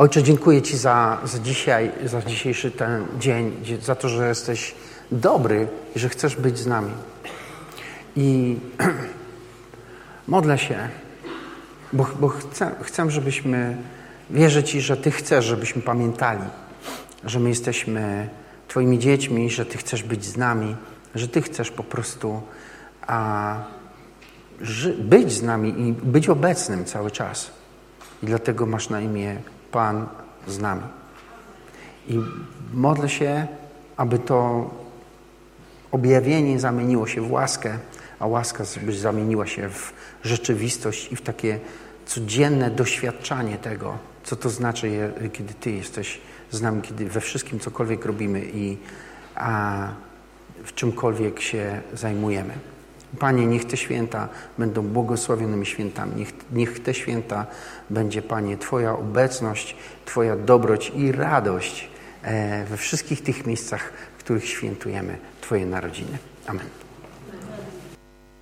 [0.00, 4.74] Ojcze, dziękuję Ci za, za dzisiaj, za dzisiejszy ten dzień, za to, że jesteś
[5.12, 6.90] dobry i że chcesz być z nami.
[8.16, 8.56] I
[10.28, 10.88] modlę się,
[11.92, 13.76] bo, bo chcę, chcę, żebyśmy,
[14.30, 16.44] wierzę Ci, że Ty chcesz, żebyśmy pamiętali,
[17.24, 18.28] że my jesteśmy
[18.68, 20.76] Twoimi dziećmi, że Ty chcesz być z nami,
[21.14, 22.42] że Ty chcesz po prostu
[23.06, 23.56] a,
[24.98, 27.50] być z nami i być obecnym cały czas.
[28.22, 29.36] I dlatego masz na imię
[29.72, 30.06] Pan
[30.46, 30.82] z nami.
[32.08, 32.18] I
[32.72, 33.46] modlę się,
[33.96, 34.70] aby to
[35.92, 37.78] objawienie zamieniło się w łaskę,
[38.18, 39.92] a łaska zamieniła się w
[40.22, 41.60] rzeczywistość i w takie
[42.06, 48.04] codzienne doświadczanie tego, co to znaczy, kiedy Ty jesteś z nami, kiedy we wszystkim cokolwiek
[48.04, 48.78] robimy i
[49.34, 49.88] a,
[50.64, 52.54] w czymkolwiek się zajmujemy.
[53.18, 56.16] Panie, niech te święta będą błogosławionymi świętami.
[56.16, 57.46] Niech, niech te święta
[57.90, 61.88] będzie, Panie, Twoja obecność, Twoja dobroć i radość
[62.22, 66.18] e, we wszystkich tych miejscach, w których świętujemy Twoje narodziny.
[66.46, 66.89] Amen.